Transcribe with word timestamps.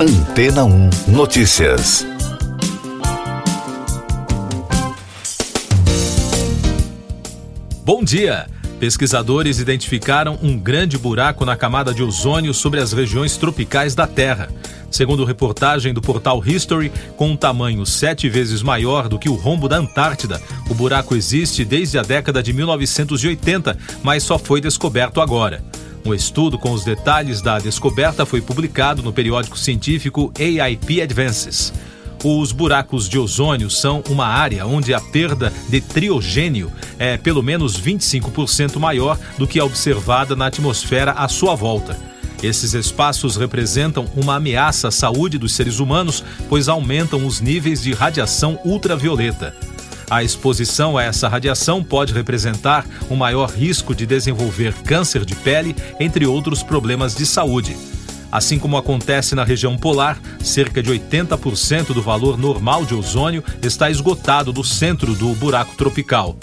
Antena 0.00 0.64
1 0.64 0.90
Notícias. 1.08 2.06
Bom 7.84 8.04
dia! 8.04 8.46
Pesquisadores 8.78 9.58
identificaram 9.58 10.38
um 10.40 10.56
grande 10.56 10.96
buraco 10.96 11.44
na 11.44 11.56
camada 11.56 11.92
de 11.92 12.00
ozônio 12.00 12.54
sobre 12.54 12.78
as 12.78 12.92
regiões 12.92 13.36
tropicais 13.36 13.96
da 13.96 14.06
Terra. 14.06 14.48
Segundo 14.88 15.24
reportagem 15.24 15.92
do 15.92 16.00
portal 16.00 16.40
History, 16.46 16.92
com 17.16 17.30
um 17.30 17.36
tamanho 17.36 17.84
sete 17.84 18.28
vezes 18.28 18.62
maior 18.62 19.08
do 19.08 19.18
que 19.18 19.28
o 19.28 19.34
rombo 19.34 19.68
da 19.68 19.78
Antártida, 19.78 20.40
o 20.70 20.74
buraco 20.74 21.16
existe 21.16 21.64
desde 21.64 21.98
a 21.98 22.02
década 22.02 22.40
de 22.40 22.52
1980, 22.52 23.76
mas 24.04 24.22
só 24.22 24.38
foi 24.38 24.60
descoberto 24.60 25.20
agora. 25.20 25.60
Um 26.04 26.14
estudo 26.14 26.58
com 26.58 26.72
os 26.72 26.84
detalhes 26.84 27.42
da 27.42 27.58
descoberta 27.58 28.24
foi 28.24 28.40
publicado 28.40 29.02
no 29.02 29.12
periódico 29.12 29.58
científico 29.58 30.32
AIP 30.38 31.02
Advances. 31.02 31.72
Os 32.24 32.50
buracos 32.50 33.08
de 33.08 33.18
ozônio 33.18 33.70
são 33.70 34.02
uma 34.08 34.26
área 34.26 34.66
onde 34.66 34.92
a 34.92 35.00
perda 35.00 35.52
de 35.68 35.80
triogênio 35.80 36.72
é 36.98 37.16
pelo 37.16 37.42
menos 37.42 37.80
25% 37.80 38.78
maior 38.78 39.18
do 39.36 39.46
que 39.46 39.60
a 39.60 39.64
observada 39.64 40.34
na 40.34 40.46
atmosfera 40.46 41.12
à 41.12 41.28
sua 41.28 41.54
volta. 41.54 41.96
Esses 42.42 42.74
espaços 42.74 43.36
representam 43.36 44.06
uma 44.16 44.36
ameaça 44.36 44.88
à 44.88 44.90
saúde 44.90 45.38
dos 45.38 45.52
seres 45.52 45.78
humanos, 45.78 46.24
pois 46.48 46.68
aumentam 46.68 47.26
os 47.26 47.40
níveis 47.40 47.82
de 47.82 47.92
radiação 47.92 48.58
ultravioleta. 48.64 49.54
A 50.10 50.22
exposição 50.22 50.96
a 50.96 51.02
essa 51.02 51.28
radiação 51.28 51.84
pode 51.84 52.14
representar 52.14 52.86
um 53.10 53.16
maior 53.16 53.50
risco 53.50 53.94
de 53.94 54.06
desenvolver 54.06 54.72
câncer 54.84 55.24
de 55.24 55.34
pele, 55.34 55.76
entre 56.00 56.26
outros 56.26 56.62
problemas 56.62 57.14
de 57.14 57.26
saúde. 57.26 57.76
Assim 58.32 58.58
como 58.58 58.76
acontece 58.76 59.34
na 59.34 59.44
região 59.44 59.76
polar, 59.76 60.18
cerca 60.42 60.82
de 60.82 60.90
80% 60.90 61.92
do 61.92 62.02
valor 62.02 62.38
normal 62.38 62.84
de 62.84 62.94
ozônio 62.94 63.44
está 63.62 63.90
esgotado 63.90 64.52
do 64.52 64.64
centro 64.64 65.14
do 65.14 65.34
buraco 65.34 65.74
tropical. 65.76 66.36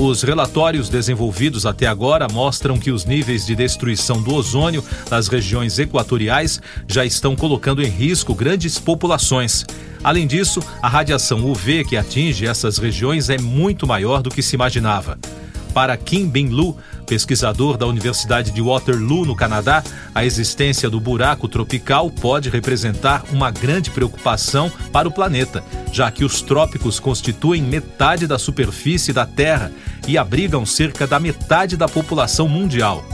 Os 0.00 0.22
relatórios 0.22 0.88
desenvolvidos 0.88 1.66
até 1.66 1.88
agora 1.88 2.28
mostram 2.28 2.78
que 2.78 2.92
os 2.92 3.04
níveis 3.04 3.44
de 3.44 3.56
destruição 3.56 4.22
do 4.22 4.32
ozônio 4.32 4.82
nas 5.10 5.26
regiões 5.26 5.76
equatoriais 5.76 6.60
já 6.86 7.04
estão 7.04 7.34
colocando 7.34 7.82
em 7.82 7.88
risco 7.88 8.32
grandes 8.32 8.78
populações. 8.78 9.66
Além 10.04 10.24
disso, 10.24 10.62
a 10.80 10.88
radiação 10.88 11.44
UV 11.44 11.84
que 11.84 11.96
atinge 11.96 12.46
essas 12.46 12.78
regiões 12.78 13.28
é 13.28 13.38
muito 13.38 13.88
maior 13.88 14.22
do 14.22 14.30
que 14.30 14.40
se 14.40 14.54
imaginava. 14.54 15.18
Para 15.74 15.96
Kim 15.96 16.28
Bin-lu, 16.28 16.76
pesquisador 17.04 17.76
da 17.76 17.86
Universidade 17.86 18.52
de 18.52 18.62
Waterloo, 18.62 19.24
no 19.24 19.34
Canadá, 19.34 19.82
a 20.14 20.24
existência 20.24 20.88
do 20.88 21.00
buraco 21.00 21.48
tropical 21.48 22.08
pode 22.08 22.50
representar 22.50 23.24
uma 23.32 23.50
grande 23.50 23.90
preocupação 23.90 24.70
para 24.92 25.08
o 25.08 25.12
planeta, 25.12 25.64
já 25.92 26.10
que 26.10 26.24
os 26.24 26.42
trópicos 26.42 27.00
constituem 27.00 27.62
metade 27.62 28.26
da 28.26 28.38
superfície 28.38 29.12
da 29.12 29.26
Terra 29.26 29.72
e 30.06 30.16
abrigam 30.16 30.64
cerca 30.64 31.06
da 31.06 31.18
metade 31.18 31.76
da 31.76 31.88
população 31.88 32.48
mundial. 32.48 33.04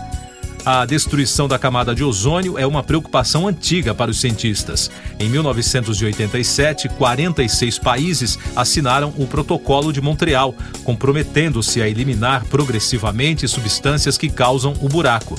A 0.66 0.86
destruição 0.86 1.47
da 1.47 1.58
camada 1.58 1.94
de 1.94 2.03
ozônio 2.03 2.58
é 2.58 2.66
uma 2.66 2.83
preocupação 2.83 3.47
antiga 3.47 3.94
para 3.94 4.11
os 4.11 4.19
cientistas. 4.19 4.91
Em 5.20 5.28
1987, 5.28 6.89
46 6.89 7.78
países 7.78 8.39
assinaram 8.56 9.12
o 9.19 9.27
Protocolo 9.27 9.92
de 9.92 10.00
Montreal, 10.00 10.55
comprometendo-se 10.83 11.83
a 11.83 11.88
eliminar 11.88 12.47
progressivamente 12.47 13.47
substâncias 13.47 14.16
que 14.16 14.31
causam 14.31 14.72
o 14.81 14.88
buraco. 14.88 15.38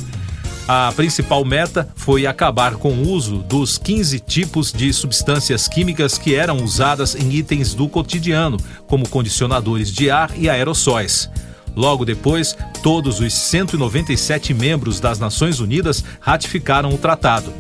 A 0.67 0.91
principal 0.95 1.45
meta 1.45 1.87
foi 1.95 2.25
acabar 2.25 2.75
com 2.75 2.91
o 2.91 3.09
uso 3.09 3.37
dos 3.37 3.77
15 3.77 4.19
tipos 4.19 4.73
de 4.73 4.91
substâncias 4.91 5.67
químicas 5.67 6.17
que 6.17 6.33
eram 6.33 6.63
usadas 6.63 7.13
em 7.13 7.31
itens 7.33 7.75
do 7.75 7.87
cotidiano, 7.87 8.57
como 8.87 9.07
condicionadores 9.07 9.91
de 9.91 10.09
ar 10.09 10.31
e 10.35 10.49
aerossóis. 10.49 11.29
Logo 11.75 12.03
depois, 12.03 12.57
todos 12.81 13.19
os 13.19 13.31
197 13.33 14.55
membros 14.55 14.99
das 14.99 15.19
Nações 15.19 15.59
Unidas 15.59 16.03
ratificaram 16.19 16.89
o 16.89 16.97
tratado. 16.97 17.53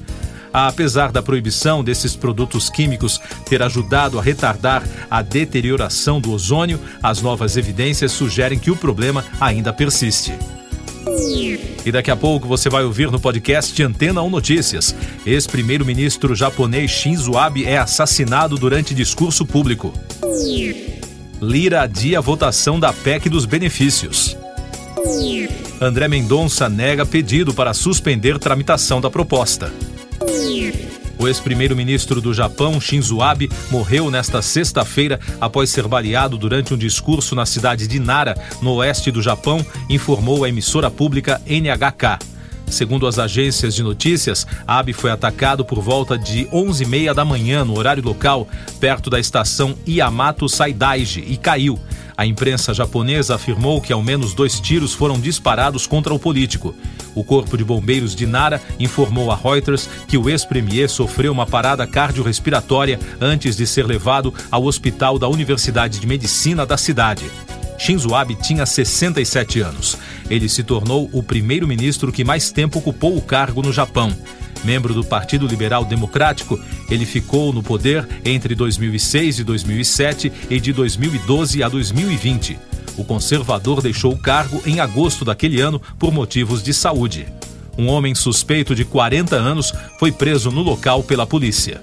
Apesar 0.51 1.11
da 1.11 1.21
proibição 1.21 1.83
desses 1.83 2.15
produtos 2.15 2.71
químicos 2.71 3.19
ter 3.47 3.61
ajudado 3.61 4.17
a 4.17 4.21
retardar 4.21 4.81
a 5.11 5.21
deterioração 5.21 6.19
do 6.19 6.31
ozônio, 6.31 6.79
as 7.03 7.21
novas 7.21 7.55
evidências 7.55 8.13
sugerem 8.13 8.57
que 8.57 8.71
o 8.71 8.75
problema 8.75 9.23
ainda 9.39 9.71
persiste. 9.71 10.33
E 11.85 11.91
daqui 11.91 12.09
a 12.09 12.15
pouco 12.15 12.47
você 12.47 12.67
vai 12.67 12.83
ouvir 12.83 13.11
no 13.11 13.19
podcast 13.19 13.81
Antena 13.83 14.21
1 14.23 14.29
Notícias. 14.29 14.95
Ex-primeiro-ministro 15.23 16.33
japonês 16.33 16.89
Shinzo 16.89 17.37
Abe 17.37 17.65
é 17.65 17.77
assassinado 17.77 18.57
durante 18.57 18.95
discurso 18.95 19.45
público. 19.45 19.93
Lira 21.39 21.81
adia 21.81 22.17
a 22.17 22.21
votação 22.21 22.79
da 22.79 22.91
PEC 22.91 23.29
dos 23.29 23.45
benefícios. 23.45 24.35
André 25.79 26.07
Mendonça 26.07 26.67
nega 26.67 27.05
pedido 27.05 27.53
para 27.53 27.73
suspender 27.73 28.39
tramitação 28.39 28.99
da 28.99 29.11
proposta. 29.11 29.71
O 31.17 31.27
ex-primeiro-ministro 31.27 32.19
do 32.19 32.33
Japão, 32.33 32.79
Shinzo 32.79 33.21
Abe, 33.21 33.49
morreu 33.71 34.11
nesta 34.11 34.41
sexta-feira 34.41 35.19
após 35.39 35.69
ser 35.69 35.87
baleado 35.87 36.37
durante 36.37 36.73
um 36.73 36.77
discurso 36.77 37.35
na 37.35 37.45
cidade 37.45 37.87
de 37.87 37.99
Nara, 37.99 38.37
no 38.61 38.73
oeste 38.73 39.11
do 39.11 39.21
Japão, 39.21 39.65
informou 39.89 40.43
a 40.43 40.49
emissora 40.49 40.91
pública 40.91 41.41
NHK. 41.45 42.19
Segundo 42.67 43.07
as 43.07 43.19
agências 43.19 43.75
de 43.75 43.83
notícias, 43.83 44.45
Abe 44.67 44.91
foi 44.91 45.11
atacado 45.11 45.63
por 45.63 45.79
volta 45.81 46.17
de 46.17 46.45
11h30 46.45 47.13
da 47.13 47.23
manhã 47.23 47.63
no 47.63 47.77
horário 47.77 48.03
local, 48.03 48.47
perto 48.79 49.09
da 49.09 49.19
estação 49.19 49.75
Yamato 49.87 50.49
Saidaiji, 50.49 51.23
e 51.27 51.37
caiu. 51.37 51.79
A 52.17 52.25
imprensa 52.25 52.73
japonesa 52.73 53.35
afirmou 53.35 53.81
que 53.81 53.91
ao 53.91 54.01
menos 54.01 54.33
dois 54.33 54.59
tiros 54.59 54.93
foram 54.93 55.19
disparados 55.19 55.85
contra 55.85 56.13
o 56.13 56.19
político. 56.19 56.73
O 57.13 57.23
Corpo 57.23 57.57
de 57.57 57.63
Bombeiros 57.63 58.15
de 58.15 58.25
Nara 58.25 58.61
informou 58.79 59.31
a 59.31 59.35
Reuters 59.35 59.89
que 60.07 60.17
o 60.17 60.29
ex-premier 60.29 60.89
sofreu 60.89 61.33
uma 61.33 61.45
parada 61.45 61.85
cardiorrespiratória 61.85 62.99
antes 63.19 63.57
de 63.57 63.67
ser 63.67 63.85
levado 63.85 64.33
ao 64.49 64.63
hospital 64.63 65.19
da 65.19 65.27
Universidade 65.27 65.99
de 65.99 66.07
Medicina 66.07 66.65
da 66.65 66.77
cidade. 66.77 67.25
Shinzo 67.77 68.13
Abe 68.15 68.35
tinha 68.35 68.65
67 68.65 69.59
anos. 69.59 69.97
Ele 70.29 70.47
se 70.47 70.63
tornou 70.63 71.09
o 71.11 71.21
primeiro-ministro 71.21 72.11
que 72.11 72.23
mais 72.23 72.51
tempo 72.51 72.79
ocupou 72.79 73.17
o 73.17 73.21
cargo 73.21 73.61
no 73.61 73.71
Japão. 73.71 74.15
Membro 74.63 74.93
do 74.93 75.03
Partido 75.03 75.45
Liberal 75.45 75.85
Democrático, 75.85 76.59
ele 76.89 77.05
ficou 77.05 77.53
no 77.53 77.61
poder 77.61 78.07
entre 78.23 78.55
2006 78.55 79.39
e 79.39 79.43
2007 79.43 80.31
e 80.49 80.59
de 80.59 80.73
2012 80.73 81.61
a 81.61 81.69
2020. 81.69 82.57
O 82.97 83.03
conservador 83.03 83.81
deixou 83.81 84.13
o 84.13 84.17
cargo 84.17 84.61
em 84.65 84.79
agosto 84.79 85.25
daquele 85.25 85.61
ano 85.61 85.81
por 85.99 86.11
motivos 86.11 86.63
de 86.63 86.73
saúde. 86.73 87.27
Um 87.77 87.87
homem 87.87 88.15
suspeito 88.15 88.73
de 88.73 88.85
40 88.85 89.35
anos 89.35 89.73
foi 89.99 90.11
preso 90.11 90.49
no 90.49 90.61
local 90.61 91.03
pela 91.03 91.27
polícia. 91.27 91.81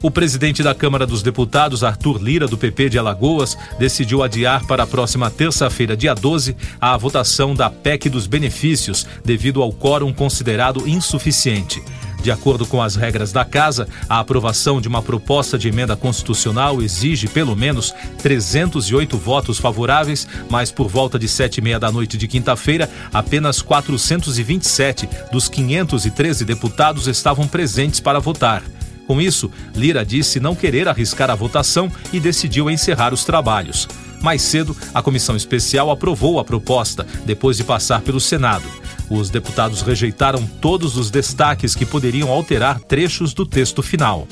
O 0.00 0.12
presidente 0.12 0.62
da 0.62 0.76
Câmara 0.76 1.04
dos 1.04 1.24
Deputados, 1.24 1.82
Arthur 1.82 2.22
Lira, 2.22 2.46
do 2.46 2.56
PP 2.56 2.90
de 2.90 2.98
Alagoas, 2.98 3.58
decidiu 3.80 4.22
adiar 4.22 4.64
para 4.64 4.84
a 4.84 4.86
próxima 4.86 5.28
terça-feira, 5.28 5.96
dia 5.96 6.14
12, 6.14 6.56
a 6.80 6.96
votação 6.96 7.52
da 7.52 7.68
PEC 7.68 8.08
dos 8.08 8.28
benefícios, 8.28 9.04
devido 9.24 9.60
ao 9.60 9.72
quórum 9.72 10.12
considerado 10.12 10.88
insuficiente. 10.88 11.82
De 12.22 12.30
acordo 12.30 12.64
com 12.64 12.80
as 12.80 12.94
regras 12.94 13.32
da 13.32 13.44
Casa, 13.44 13.88
a 14.08 14.20
aprovação 14.20 14.80
de 14.80 14.86
uma 14.86 15.02
proposta 15.02 15.58
de 15.58 15.68
emenda 15.68 15.96
constitucional 15.96 16.80
exige 16.80 17.26
pelo 17.26 17.56
menos 17.56 17.92
308 18.22 19.16
votos 19.18 19.58
favoráveis, 19.58 20.28
mas 20.48 20.70
por 20.70 20.86
volta 20.86 21.18
de 21.18 21.26
sete 21.26 21.58
e 21.58 21.60
meia 21.60 21.78
da 21.80 21.90
noite 21.90 22.16
de 22.16 22.28
quinta-feira, 22.28 22.88
apenas 23.12 23.62
427 23.62 25.08
dos 25.32 25.48
513 25.48 26.44
deputados 26.44 27.08
estavam 27.08 27.48
presentes 27.48 27.98
para 27.98 28.20
votar. 28.20 28.62
Com 29.08 29.22
isso, 29.22 29.50
Lira 29.74 30.04
disse 30.04 30.38
não 30.38 30.54
querer 30.54 30.86
arriscar 30.86 31.30
a 31.30 31.34
votação 31.34 31.90
e 32.12 32.20
decidiu 32.20 32.68
encerrar 32.68 33.14
os 33.14 33.24
trabalhos. 33.24 33.88
Mais 34.20 34.42
cedo, 34.42 34.76
a 34.92 35.00
comissão 35.00 35.34
especial 35.34 35.90
aprovou 35.90 36.38
a 36.38 36.44
proposta, 36.44 37.06
depois 37.24 37.56
de 37.56 37.64
passar 37.64 38.02
pelo 38.02 38.20
Senado. 38.20 38.68
Os 39.08 39.30
deputados 39.30 39.80
rejeitaram 39.80 40.46
todos 40.60 40.98
os 40.98 41.10
destaques 41.10 41.74
que 41.74 41.86
poderiam 41.86 42.30
alterar 42.30 42.80
trechos 42.80 43.32
do 43.32 43.46
texto 43.46 43.82
final. 43.82 44.28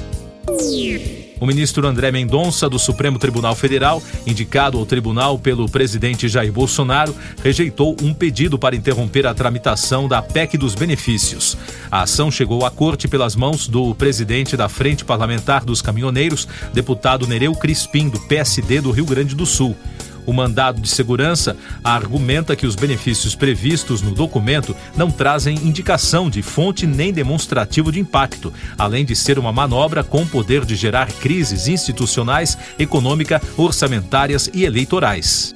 O 1.38 1.46
ministro 1.46 1.86
André 1.86 2.10
Mendonça, 2.10 2.68
do 2.68 2.78
Supremo 2.78 3.18
Tribunal 3.18 3.54
Federal, 3.54 4.02
indicado 4.26 4.78
ao 4.78 4.86
tribunal 4.86 5.38
pelo 5.38 5.68
presidente 5.68 6.28
Jair 6.28 6.50
Bolsonaro, 6.50 7.14
rejeitou 7.42 7.94
um 8.02 8.14
pedido 8.14 8.58
para 8.58 8.74
interromper 8.74 9.26
a 9.26 9.34
tramitação 9.34 10.08
da 10.08 10.22
PEC 10.22 10.56
dos 10.56 10.74
benefícios. 10.74 11.56
A 11.90 12.02
ação 12.02 12.30
chegou 12.30 12.64
à 12.64 12.70
corte 12.70 13.06
pelas 13.06 13.36
mãos 13.36 13.68
do 13.68 13.94
presidente 13.94 14.56
da 14.56 14.68
Frente 14.68 15.04
Parlamentar 15.04 15.62
dos 15.62 15.82
Caminhoneiros, 15.82 16.48
deputado 16.72 17.26
Nereu 17.26 17.54
Crispim, 17.54 18.08
do 18.08 18.18
PSD 18.20 18.80
do 18.80 18.90
Rio 18.90 19.04
Grande 19.04 19.34
do 19.34 19.44
Sul. 19.44 19.76
O 20.26 20.32
mandado 20.32 20.80
de 20.80 20.88
segurança 20.88 21.56
argumenta 21.82 22.56
que 22.56 22.66
os 22.66 22.74
benefícios 22.74 23.34
previstos 23.34 24.02
no 24.02 24.10
documento 24.10 24.76
não 24.96 25.10
trazem 25.10 25.56
indicação 25.56 26.28
de 26.28 26.42
fonte 26.42 26.86
nem 26.86 27.12
demonstrativo 27.12 27.92
de 27.92 28.00
impacto, 28.00 28.52
além 28.76 29.04
de 29.04 29.14
ser 29.14 29.38
uma 29.38 29.52
manobra 29.52 30.02
com 30.02 30.26
poder 30.26 30.64
de 30.64 30.74
gerar 30.74 31.10
crises 31.12 31.68
institucionais, 31.68 32.58
econômica, 32.78 33.40
orçamentárias 33.56 34.50
e 34.52 34.64
eleitorais. 34.64 35.54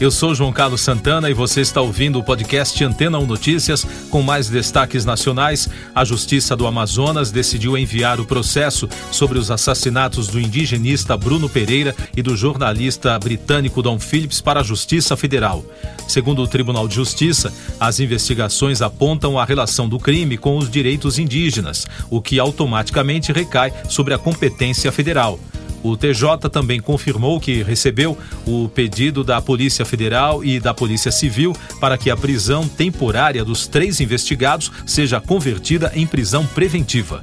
Eu 0.00 0.12
sou 0.12 0.32
João 0.32 0.52
Carlos 0.52 0.80
Santana 0.80 1.28
e 1.28 1.34
você 1.34 1.60
está 1.60 1.80
ouvindo 1.80 2.20
o 2.20 2.22
podcast 2.22 2.84
Antena 2.84 3.18
1 3.18 3.26
Notícias 3.26 3.84
com 4.08 4.22
mais 4.22 4.48
destaques 4.48 5.04
nacionais. 5.04 5.68
A 5.92 6.04
Justiça 6.04 6.54
do 6.54 6.68
Amazonas 6.68 7.32
decidiu 7.32 7.76
enviar 7.76 8.20
o 8.20 8.24
processo 8.24 8.88
sobre 9.10 9.40
os 9.40 9.50
assassinatos 9.50 10.28
do 10.28 10.38
indigenista 10.38 11.16
Bruno 11.16 11.48
Pereira 11.48 11.96
e 12.16 12.22
do 12.22 12.36
jornalista 12.36 13.18
britânico 13.18 13.82
Don 13.82 13.98
Phillips 13.98 14.40
para 14.40 14.60
a 14.60 14.62
Justiça 14.62 15.16
Federal. 15.16 15.64
Segundo 16.06 16.42
o 16.42 16.46
Tribunal 16.46 16.86
de 16.86 16.94
Justiça, 16.94 17.52
as 17.80 17.98
investigações 17.98 18.80
apontam 18.80 19.36
a 19.36 19.44
relação 19.44 19.88
do 19.88 19.98
crime 19.98 20.38
com 20.38 20.56
os 20.56 20.70
direitos 20.70 21.18
indígenas, 21.18 21.88
o 22.08 22.22
que 22.22 22.38
automaticamente 22.38 23.32
recai 23.32 23.72
sobre 23.88 24.14
a 24.14 24.18
competência 24.18 24.92
federal. 24.92 25.40
O 25.82 25.96
TJ 25.96 26.48
também 26.50 26.80
confirmou 26.80 27.40
que 27.40 27.62
recebeu 27.62 28.16
o 28.46 28.68
pedido 28.68 29.22
da 29.22 29.40
Polícia 29.40 29.84
Federal 29.84 30.44
e 30.44 30.58
da 30.58 30.74
Polícia 30.74 31.10
Civil 31.10 31.54
para 31.80 31.96
que 31.96 32.10
a 32.10 32.16
prisão 32.16 32.68
temporária 32.68 33.44
dos 33.44 33.66
três 33.66 34.00
investigados 34.00 34.70
seja 34.86 35.20
convertida 35.20 35.92
em 35.94 36.06
prisão 36.06 36.46
preventiva. 36.46 37.22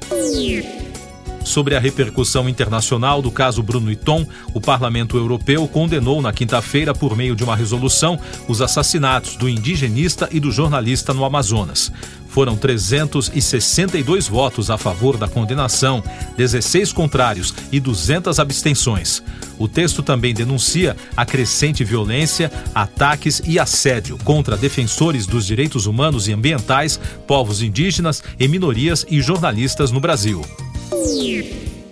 Sobre 1.46 1.76
a 1.76 1.80
repercussão 1.80 2.50
internacional 2.50 3.22
do 3.22 3.30
caso 3.30 3.62
Bruno 3.62 3.96
Tom, 3.96 4.26
o 4.52 4.60
Parlamento 4.60 5.16
Europeu 5.16 5.68
condenou 5.68 6.20
na 6.20 6.34
quinta-feira, 6.34 6.94
por 6.94 7.16
meio 7.16 7.36
de 7.36 7.44
uma 7.44 7.56
resolução, 7.56 8.20
os 8.48 8.64
assassinatos 8.64 9.36
do 9.36 9.48
indigenista 9.48 10.28
e 10.32 10.40
do 10.40 10.52
jornalista 10.52 11.14
no 11.14 11.24
Amazonas. 11.24 11.92
Foram 12.28 12.58
362 12.58 14.28
votos 14.28 14.72
a 14.72 14.78
favor 14.78 15.18
da 15.18 15.28
condenação, 15.28 16.04
16 16.36 16.92
contrários 16.92 17.54
e 17.72 17.80
200 17.80 18.40
abstenções. 18.40 19.24
O 19.60 19.68
texto 19.68 20.02
também 20.02 20.34
denuncia 20.34 20.98
a 21.16 21.26
crescente 21.26 21.84
violência, 21.84 22.52
ataques 22.74 23.42
e 23.46 23.60
assédio 23.60 24.18
contra 24.24 24.58
defensores 24.58 25.28
dos 25.28 25.46
direitos 25.46 25.86
humanos 25.86 26.28
e 26.28 26.34
ambientais, 26.34 27.00
povos 27.28 27.62
indígenas 27.62 28.24
e 28.40 28.48
minorias 28.48 29.06
e 29.10 29.22
jornalistas 29.22 29.92
no 29.92 30.00
Brasil. 30.00 30.44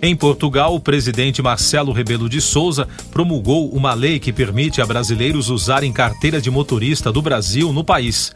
Em 0.06 0.14
Portugal, 0.14 0.74
o 0.74 0.80
presidente 0.80 1.40
Marcelo 1.40 1.90
Rebelo 1.90 2.28
de 2.28 2.38
Souza 2.38 2.86
promulgou 3.10 3.70
uma 3.70 3.94
lei 3.94 4.18
que 4.18 4.34
permite 4.34 4.82
a 4.82 4.84
brasileiros 4.84 5.48
usarem 5.48 5.90
carteira 5.90 6.42
de 6.42 6.50
motorista 6.50 7.10
do 7.10 7.22
Brasil 7.22 7.72
no 7.72 7.82
país. 7.82 8.30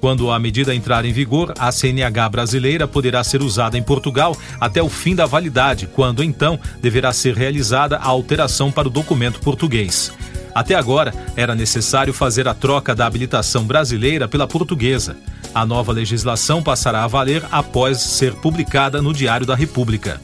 Quando 0.00 0.32
a 0.32 0.38
medida 0.40 0.74
entrar 0.74 1.04
em 1.04 1.12
vigor, 1.12 1.54
a 1.60 1.70
CNH 1.70 2.28
brasileira 2.28 2.88
poderá 2.88 3.22
ser 3.22 3.40
usada 3.40 3.78
em 3.78 3.82
Portugal 3.84 4.36
até 4.58 4.82
o 4.82 4.88
fim 4.88 5.14
da 5.14 5.24
validade, 5.24 5.86
quando 5.86 6.24
então 6.24 6.58
deverá 6.80 7.12
ser 7.12 7.36
realizada 7.36 7.98
a 7.98 8.06
alteração 8.06 8.72
para 8.72 8.88
o 8.88 8.90
documento 8.90 9.38
português. 9.38 10.12
Até 10.52 10.74
agora, 10.74 11.14
era 11.36 11.54
necessário 11.54 12.12
fazer 12.12 12.48
a 12.48 12.54
troca 12.54 12.96
da 12.96 13.06
habilitação 13.06 13.62
brasileira 13.62 14.26
pela 14.26 14.48
portuguesa. 14.48 15.16
A 15.54 15.64
nova 15.64 15.92
legislação 15.92 16.60
passará 16.64 17.04
a 17.04 17.06
valer 17.06 17.44
após 17.52 18.00
ser 18.00 18.34
publicada 18.34 19.00
no 19.00 19.14
Diário 19.14 19.46
da 19.46 19.54
República. 19.54 20.20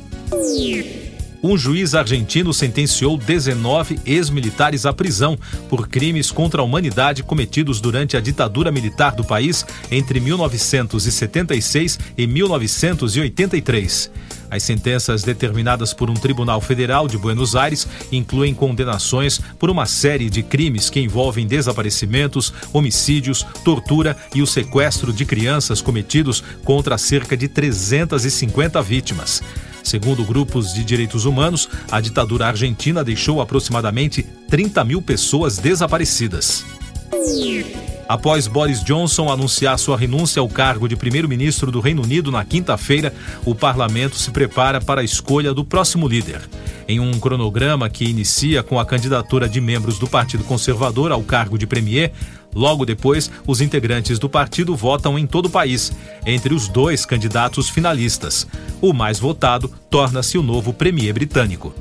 Um 1.42 1.56
juiz 1.56 1.94
argentino 1.94 2.52
sentenciou 2.52 3.16
19 3.16 4.00
ex-militares 4.04 4.84
à 4.84 4.92
prisão 4.92 5.38
por 5.68 5.86
crimes 5.86 6.32
contra 6.32 6.60
a 6.60 6.64
humanidade 6.64 7.22
cometidos 7.22 7.80
durante 7.80 8.16
a 8.16 8.20
ditadura 8.20 8.72
militar 8.72 9.14
do 9.14 9.24
país 9.24 9.64
entre 9.90 10.18
1976 10.18 11.98
e 12.16 12.26
1983. 12.26 14.10
As 14.50 14.62
sentenças 14.62 15.22
determinadas 15.22 15.94
por 15.94 16.10
um 16.10 16.14
tribunal 16.14 16.60
federal 16.60 17.06
de 17.06 17.16
Buenos 17.16 17.54
Aires 17.54 17.86
incluem 18.10 18.52
condenações 18.52 19.40
por 19.58 19.70
uma 19.70 19.86
série 19.86 20.28
de 20.28 20.42
crimes 20.42 20.90
que 20.90 21.00
envolvem 21.00 21.46
desaparecimentos, 21.46 22.52
homicídios, 22.72 23.46
tortura 23.64 24.16
e 24.34 24.42
o 24.42 24.46
sequestro 24.46 25.12
de 25.12 25.24
crianças 25.24 25.80
cometidos 25.80 26.42
contra 26.64 26.98
cerca 26.98 27.36
de 27.36 27.46
350 27.46 28.82
vítimas. 28.82 29.42
Segundo 29.88 30.22
grupos 30.22 30.74
de 30.74 30.84
direitos 30.84 31.24
humanos, 31.24 31.66
a 31.90 31.98
ditadura 31.98 32.46
argentina 32.46 33.02
deixou 33.02 33.40
aproximadamente 33.40 34.22
30 34.22 34.84
mil 34.84 35.00
pessoas 35.00 35.56
desaparecidas. 35.56 36.62
Após 38.08 38.46
Boris 38.46 38.82
Johnson 38.82 39.30
anunciar 39.30 39.78
sua 39.78 39.96
renúncia 39.96 40.40
ao 40.40 40.48
cargo 40.48 40.88
de 40.88 40.96
primeiro-ministro 40.96 41.70
do 41.70 41.78
Reino 41.78 42.02
Unido 42.02 42.32
na 42.32 42.42
quinta-feira, 42.42 43.12
o 43.44 43.54
parlamento 43.54 44.16
se 44.16 44.30
prepara 44.30 44.80
para 44.80 45.02
a 45.02 45.04
escolha 45.04 45.52
do 45.52 45.62
próximo 45.62 46.08
líder. 46.08 46.40
Em 46.88 46.98
um 46.98 47.12
cronograma 47.20 47.90
que 47.90 48.06
inicia 48.06 48.62
com 48.62 48.80
a 48.80 48.86
candidatura 48.86 49.46
de 49.46 49.60
membros 49.60 49.98
do 49.98 50.06
Partido 50.06 50.42
Conservador 50.42 51.12
ao 51.12 51.22
cargo 51.22 51.58
de 51.58 51.66
premier, 51.66 52.12
Logo 52.54 52.86
depois, 52.86 53.30
os 53.46 53.60
integrantes 53.60 54.18
do 54.18 54.28
partido 54.28 54.74
votam 54.74 55.18
em 55.18 55.26
todo 55.26 55.46
o 55.46 55.50
país, 55.50 55.92
entre 56.24 56.54
os 56.54 56.66
dois 56.66 57.04
candidatos 57.04 57.68
finalistas. 57.68 58.46
O 58.80 58.94
mais 58.94 59.18
votado 59.18 59.70
torna-se 59.90 60.38
o 60.38 60.42
novo 60.42 60.72
premier 60.72 61.12
britânico. 61.12 61.74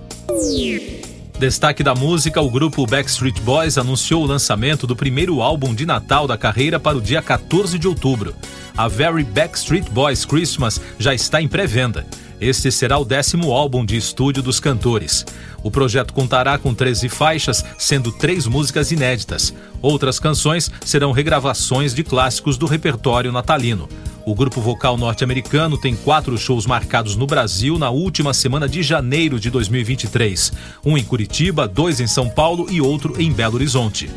Destaque 1.40 1.84
da 1.84 1.94
música, 1.94 2.42
o 2.42 2.50
grupo 2.50 2.88
Backstreet 2.88 3.40
Boys 3.42 3.78
anunciou 3.78 4.24
o 4.24 4.26
lançamento 4.26 4.88
do 4.88 4.96
primeiro 4.96 5.40
álbum 5.40 5.76
de 5.76 5.86
Natal 5.86 6.26
da 6.26 6.36
carreira 6.36 6.80
para 6.80 6.98
o 6.98 7.02
dia 7.02 7.22
14 7.22 7.78
de 7.78 7.88
outubro. 7.88 8.34
A 8.76 8.88
Very 8.88 9.24
Backstreet 9.24 9.88
Boys 9.92 10.26
Christmas 10.26 10.82
já 10.98 11.14
está 11.14 11.40
em 11.40 11.48
pré-venda. 11.48 12.08
Este 12.42 12.72
será 12.72 12.98
o 12.98 13.06
décimo 13.06 13.52
álbum 13.52 13.86
de 13.86 13.96
estúdio 13.96 14.42
dos 14.42 14.60
cantores. 14.60 15.24
O 15.62 15.70
projeto 15.70 16.12
contará 16.12 16.58
com 16.58 16.74
13 16.74 17.08
faixas, 17.08 17.64
sendo 17.78 18.12
três 18.12 18.48
músicas 18.48 18.92
inéditas. 18.92 19.54
Outras 19.80 20.20
canções 20.20 20.72
serão 20.84 21.12
regravações 21.12 21.94
de 21.94 22.04
clássicos 22.04 22.58
do 22.58 22.66
repertório 22.66 23.32
natalino. 23.32 23.88
O 24.28 24.36
grupo 24.36 24.60
vocal 24.60 24.98
norte-americano 24.98 25.78
tem 25.78 25.96
quatro 25.96 26.38
shows 26.38 26.66
marcados 26.66 27.16
no 27.16 27.26
Brasil 27.26 27.80
na 27.80 27.90
última 27.90 28.34
semana 28.34 28.68
de 28.68 28.84
janeiro 28.84 29.40
de 29.40 29.50
2023. 29.50 30.52
Um 30.86 30.98
em 30.98 31.04
Curitiba, 31.06 31.66
dois 31.66 32.02
em 32.02 32.08
São 32.08 32.28
Paulo 32.28 32.68
e 32.70 32.82
outro 32.82 33.16
em 33.22 33.32
Belo 33.32 33.56
Horizonte. 33.56 34.10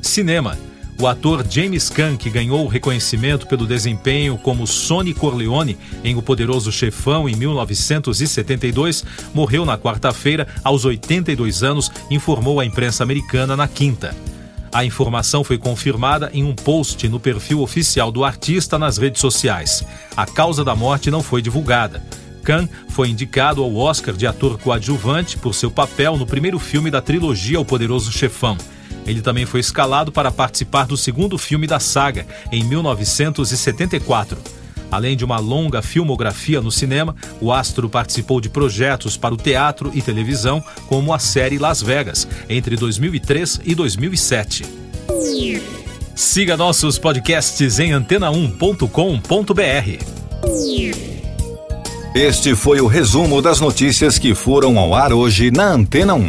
Cinema. 0.00 0.56
O 0.98 1.06
ator 1.06 1.44
James 1.46 1.90
Caan, 1.90 2.16
que 2.16 2.30
ganhou 2.30 2.64
o 2.64 2.68
reconhecimento 2.68 3.46
pelo 3.46 3.66
desempenho 3.66 4.38
como 4.38 4.66
Sonny 4.66 5.12
Corleone 5.12 5.76
em 6.02 6.16
O 6.16 6.22
Poderoso 6.22 6.72
Chefão 6.72 7.28
em 7.28 7.36
1972, 7.36 9.04
morreu 9.34 9.66
na 9.66 9.76
quarta-feira 9.76 10.48
aos 10.64 10.86
82 10.86 11.62
anos, 11.62 11.92
informou 12.10 12.58
a 12.58 12.64
imprensa 12.64 13.02
americana 13.02 13.54
na 13.54 13.68
quinta. 13.68 14.16
A 14.72 14.86
informação 14.86 15.44
foi 15.44 15.58
confirmada 15.58 16.30
em 16.32 16.42
um 16.42 16.54
post 16.54 17.06
no 17.06 17.20
perfil 17.20 17.60
oficial 17.60 18.10
do 18.10 18.24
artista 18.24 18.78
nas 18.78 18.96
redes 18.96 19.20
sociais. 19.20 19.84
A 20.16 20.24
causa 20.24 20.64
da 20.64 20.74
morte 20.74 21.10
não 21.10 21.22
foi 21.22 21.42
divulgada. 21.42 22.02
Khan 22.42 22.66
foi 22.88 23.10
indicado 23.10 23.62
ao 23.62 23.76
Oscar 23.76 24.14
de 24.14 24.26
ator 24.26 24.58
coadjuvante 24.58 25.36
por 25.36 25.54
seu 25.54 25.70
papel 25.70 26.16
no 26.16 26.26
primeiro 26.26 26.58
filme 26.58 26.90
da 26.90 27.02
trilogia 27.02 27.60
O 27.60 27.64
Poderoso 27.66 28.10
Chefão. 28.10 28.56
Ele 29.06 29.20
também 29.20 29.44
foi 29.44 29.60
escalado 29.60 30.10
para 30.10 30.30
participar 30.30 30.86
do 30.86 30.96
segundo 30.96 31.36
filme 31.36 31.66
da 31.66 31.78
saga, 31.78 32.26
em 32.50 32.64
1974. 32.64 34.38
Além 34.92 35.16
de 35.16 35.24
uma 35.24 35.38
longa 35.38 35.80
filmografia 35.80 36.60
no 36.60 36.70
cinema, 36.70 37.16
o 37.40 37.50
astro 37.50 37.88
participou 37.88 38.42
de 38.42 38.50
projetos 38.50 39.16
para 39.16 39.32
o 39.32 39.38
teatro 39.38 39.90
e 39.94 40.02
televisão, 40.02 40.62
como 40.86 41.14
a 41.14 41.18
série 41.18 41.56
Las 41.56 41.80
Vegas, 41.80 42.28
entre 42.46 42.76
2003 42.76 43.62
e 43.64 43.74
2007. 43.74 44.66
Siga 46.14 46.58
nossos 46.58 46.98
podcasts 46.98 47.78
em 47.78 47.92
antena1.com.br. 47.92 50.04
Este 52.14 52.54
foi 52.54 52.82
o 52.82 52.86
resumo 52.86 53.40
das 53.40 53.60
notícias 53.60 54.18
que 54.18 54.34
foram 54.34 54.78
ao 54.78 54.94
ar 54.94 55.14
hoje 55.14 55.50
na 55.50 55.72
Antena 55.72 56.12
1. 56.12 56.28